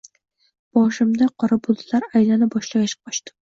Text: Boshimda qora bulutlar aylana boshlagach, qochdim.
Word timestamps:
Boshimda 0.77 1.27
qora 1.45 1.59
bulutlar 1.69 2.09
aylana 2.23 2.51
boshlagach, 2.59 2.99
qochdim. 3.07 3.41